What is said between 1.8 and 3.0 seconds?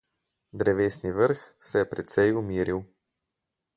je precej umiril.